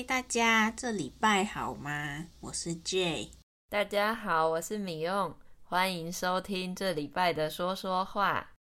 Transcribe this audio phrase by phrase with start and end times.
[0.00, 2.24] 嗨，大家，这礼拜好吗？
[2.40, 3.28] 我是 Jay。
[3.68, 8.52] 大家好，我是米用，欢迎收听这礼拜的说说话。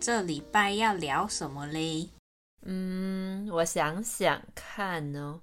[0.00, 2.08] 这礼拜要聊什么嘞？
[2.62, 5.40] 嗯，我想想看哦。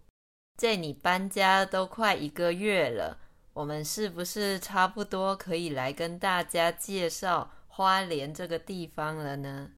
[0.58, 3.20] 这你搬家都快一个月了。
[3.54, 9.72] 我们是不是差不多可以来跟大家介绍花莲这个地方了呢？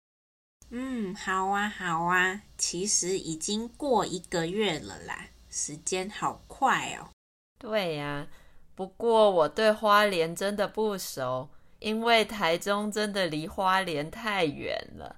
[0.70, 7.10] 嗯，好啊，好啊，其实已经过一个月了啦，时间好快哦。
[7.58, 8.28] 对呀，
[8.76, 15.16] 不过我对花莲真的不熟，因为台中真的离花莲太远了。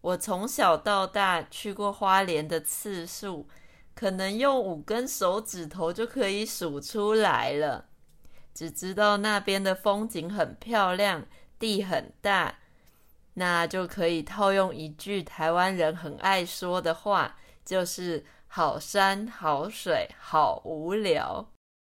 [0.00, 3.48] 我从小到大去过花莲的次数，
[3.92, 7.86] 可能用五根手指头就可以数出来了。
[8.54, 11.26] 只知道那边的风景很漂亮，
[11.60, 12.58] 地很大，
[13.34, 21.48] 那就可以套用一句台湾人很爱说的话，就是好山好水好无聊。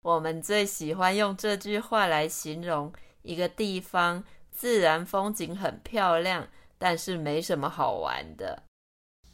[0.01, 8.63] 我们最喜欢用这句话来形容一个地方自然风景很漂亮，但是没什么好玩的。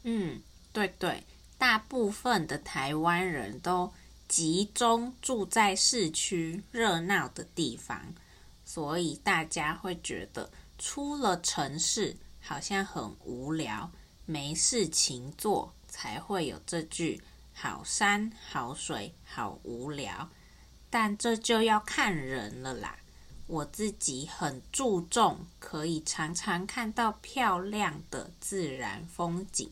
[0.04, 0.42] 嗯，
[0.74, 1.24] 对对，
[1.58, 3.92] 大部分的台湾人都
[4.28, 8.14] 集中住在市区热闹的地方，
[8.78, 13.92] 所以大家会觉得出了城市好像很无聊，
[14.28, 17.20] 没事情做，才会有这句
[17.52, 20.30] “好山好水好无聊”。
[20.92, 23.00] 但这就要看人了啦。
[23.48, 29.72] 我自己很注重可以常常看到漂亮的自然风景，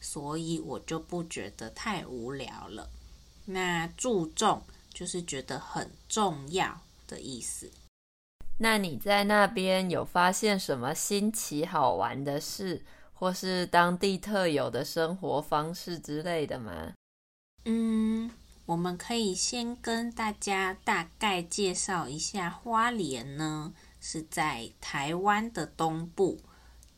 [0.00, 2.88] 所以我就不觉得太无聊了。
[3.46, 7.68] 那注重就是觉得很重要的意思。
[8.58, 16.92] 那你在那边有发现什么新奇好玩的事，或是当地特有的生活方式之类的吗？
[17.64, 18.30] 嗯，
[18.66, 26.38] 我们可以先跟大家大概介绍一下花莲呢，是在台湾的东部，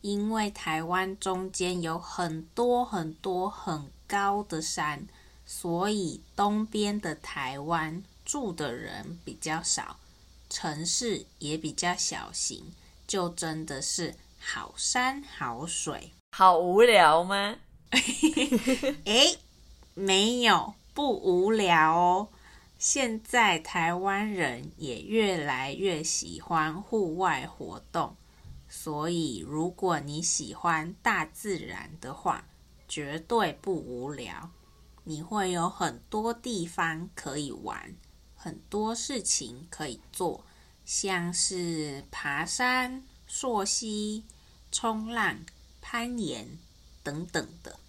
[0.02, 5.06] 因为台湾中间有很多很多很高的山。
[5.48, 9.96] 所以东边的台湾住的人比较少，
[10.48, 12.64] 城市也比较小型，
[13.06, 16.12] 就真的是好山好水。
[16.32, 17.56] 好无聊吗？
[19.04, 19.38] 诶，
[19.94, 22.28] 没有，不无聊哦。
[22.78, 28.14] 现在台湾人也越来越喜欢户外活动，
[28.68, 32.44] 所以如果你喜欢大自然的话，
[32.86, 34.50] 绝对不无聊。
[35.04, 37.94] 你会有很多地方可以玩，
[38.36, 40.44] 很多事情可以做，
[40.84, 44.24] 像是爬山、溯溪、
[44.70, 45.44] 冲浪、
[45.80, 46.46] 攀岩
[47.02, 47.80] 等等的。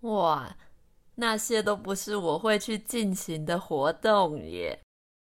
[0.00, 0.56] 哇，
[1.14, 4.80] 那些都不是我会去进行的活动耶！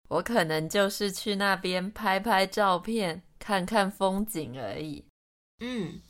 [0.08, 5.04] 我可能就是去那边拍拍照片，看看风景而已。
[5.60, 6.00] 嗯，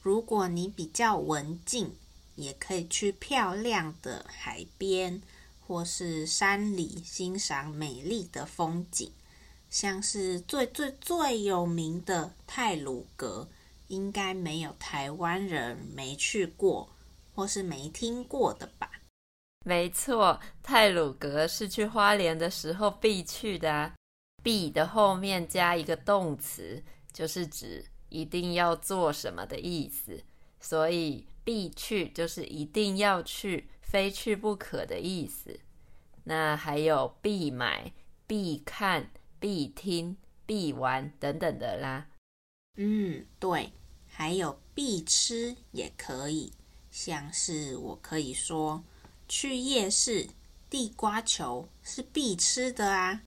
[0.00, 1.96] 如果你比较文静，
[2.36, 5.20] 也可以去漂亮的海边
[5.72, 9.10] 或是山里欣赏美丽的风景，
[9.70, 13.48] 像是最最最有名的泰鲁阁，
[13.88, 16.90] 应该没有台湾人没去过
[17.34, 18.90] 或是没听过的吧？
[19.64, 23.94] 没错，泰鲁阁是去花莲的时候必去的啊。
[24.42, 26.84] 必的后面加一个动词，
[27.14, 30.22] 就是指一定要做什么的意思，
[30.60, 31.26] 所以。
[31.44, 35.58] 必去就是一定要去，非去不可的意思。
[36.24, 37.92] 那还有必买、
[38.26, 39.10] 必看、
[39.40, 40.16] 必听、
[40.46, 42.06] 必玩等等的啦。
[42.76, 43.72] 嗯，对，
[44.06, 46.52] 还有必吃也可以，
[46.90, 48.82] 像是我可以说
[49.28, 50.28] 去夜市，
[50.70, 53.22] 地瓜球是必吃的啊。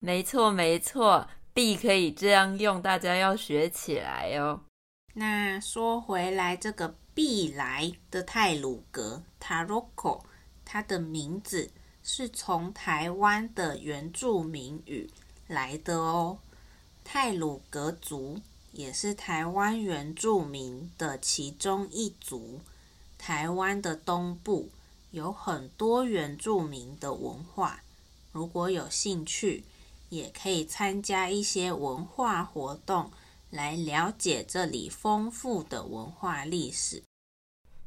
[0.00, 4.62] 没错，没错，必可以这样用，大家要学起来哦。
[5.14, 6.94] 那说回来，这个。
[7.18, 10.20] 必来的泰鲁阁 Taroko，
[10.64, 11.68] 它的名字
[12.04, 15.10] 是从台湾的原住民语
[15.48, 16.38] 来的哦。
[17.02, 18.40] 泰鲁格族
[18.70, 22.60] 也是台湾原住民的其中一族。
[23.18, 24.70] 台湾的东部
[25.10, 27.80] 有很多原住民的文化，
[28.30, 29.64] 如果有兴趣，
[30.08, 33.10] 也可以参加一些文化活动，
[33.50, 37.02] 来了解这里丰富的文化历史。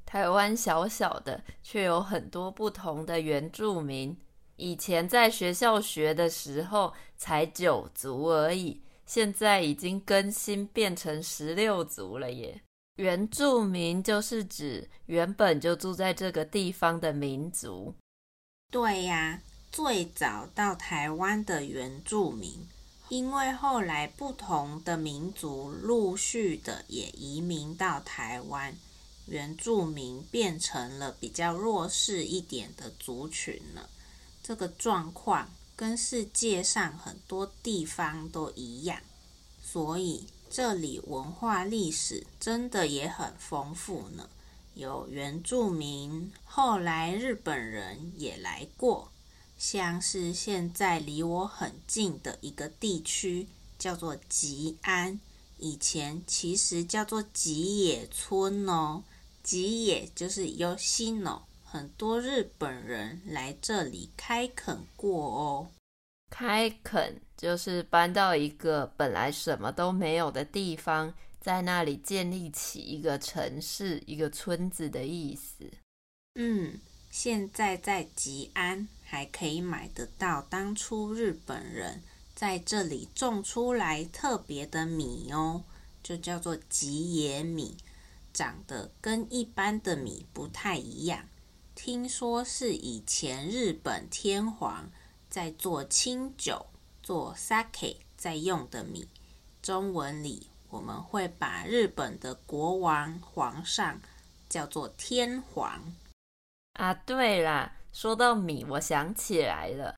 [0.06, 4.18] 台湾小小的，却有很多不同的原住民。
[4.58, 8.82] 以前在学校学的时候，才九族而已。
[9.06, 12.62] 现在已经更新变成十六族了耶。
[12.96, 17.94] 原住民就是指原本就住在这个地方的民族。
[18.70, 19.42] 对呀，
[19.72, 22.68] 最早到台湾的原住民，
[23.12, 28.74] 因为后来不同的民族陆续的也移民到台湾，
[29.26, 33.90] 原住民变成了比较弱势一点的族群了。
[34.42, 39.02] 这个状况跟世界上很多地方都一样，
[39.62, 44.30] 所以这里文化历史真的也很丰富呢。
[44.74, 49.12] 有原住民，后来日本人也来过，
[49.62, 53.48] 像是现在离我很近的一个地区，
[53.78, 55.20] 叫做吉安，
[55.60, 59.04] 以前其实叫做吉野村哦。
[59.44, 61.44] 吉野就是有西诺。
[61.64, 65.68] 很多日本人来这里开垦过哦。
[66.32, 75.70] 开垦就是搬到一个本来什么都没有的地方，在那里建立起一个城市、一个村子的意思。
[76.34, 76.80] 嗯，
[77.12, 82.02] 现在在吉安还可以买得到当初日本人
[82.34, 85.64] 在这里种出来特别的米哦，
[86.02, 87.76] 就叫做吉野米，
[88.34, 91.28] 长得跟一般的米不太一样。
[91.76, 94.90] 听说是以前日本天皇
[95.30, 96.68] 在做清酒、
[97.04, 99.10] 做 sake 在用的米。
[99.62, 104.00] 中文里我们会把日本的国王、皇上
[104.48, 105.94] 叫做天皇。
[106.76, 109.96] 啊，对啦，说到米，我想起来了，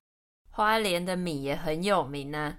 [0.50, 2.56] 花莲的米也很有名呢。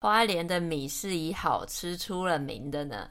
[0.00, 3.10] 花莲的米是以好吃出了名的呢。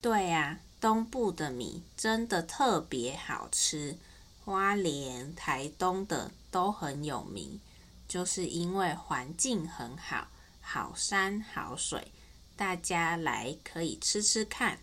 [0.00, 3.96] 对呀，东部的米真的特别好吃。
[4.44, 7.60] 花莲、台东的都很有名，
[8.08, 10.26] 就是因为环境很好，
[10.60, 12.10] 好山好水，
[12.56, 14.78] 大家来可以吃吃看。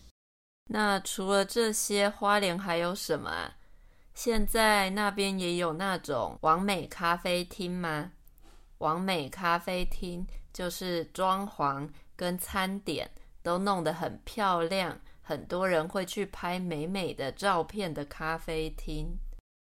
[0.64, 3.54] 那除了这些，花莲还有什么啊？
[4.22, 8.12] 现在那边也有那种完美咖啡厅吗？
[8.76, 13.10] 完美咖啡厅就是装潢跟餐点
[13.42, 19.16] 都弄得很漂亮，很多人会去拍美美的照片的咖啡厅。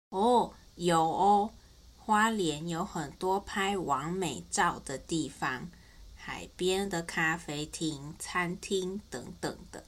[0.10, 1.54] 哦，有哦，
[1.96, 5.70] 花莲有很多拍完美照的地方，
[6.16, 9.86] 海边的咖啡厅、餐厅等等的，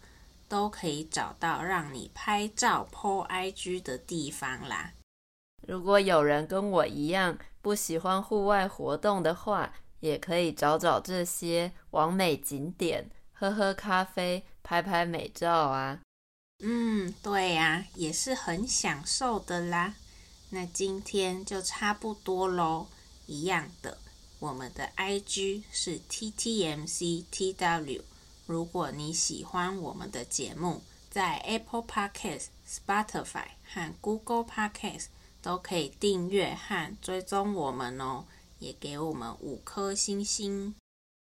[0.48, 4.94] 都可以找到让你拍照 po IG 的地方啦。
[5.68, 16.00] 如果有人跟我一样不喜欢户外活动的话，也可以找找这些完美景点，喝喝咖啡，拍拍美照啊。
[16.64, 19.96] 嗯，对呀，也是很享受的啦。
[20.52, 22.88] 那今天就差不多喽，
[23.26, 23.98] 一样的，
[24.40, 28.02] 我们的 IG 是 TTMCTW。
[28.46, 35.08] 如果你喜欢我们的节目，在 Apple Podcast、Spotify 和 Google Podcast
[35.42, 38.26] 都可以订阅和追踪我们哦，
[38.60, 40.76] 也给我们五颗星星。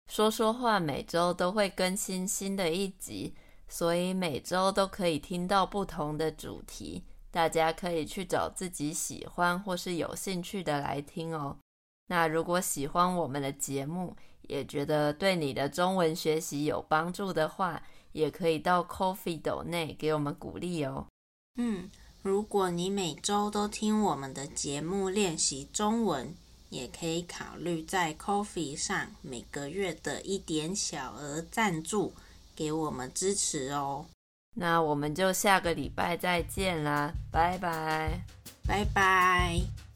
[0.07, 3.33] 说说话每周都会更新新的一集，
[3.68, 7.04] 所以每周都可以听到不同的主题。
[7.31, 11.57] 大家可以去找自己喜欢或是有兴趣的来听哦。
[12.07, 14.15] 那如果喜欢我们的节目，
[14.50, 17.81] 也觉得对你的中文学习有帮助的话，
[18.12, 21.06] 也可以到 Coffee 斗内给我们鼓励哦。
[21.58, 21.89] 嗯，
[22.24, 26.34] 如果你每周都听我们的节目练习中文，
[26.70, 32.13] 也可以考虑在 Coffee 上每个月的一点小额赞助，
[32.56, 34.06] 给我们支持哦。
[34.56, 38.22] 那我们就下个礼拜再见啦，拜拜，
[38.68, 39.88] 拜拜。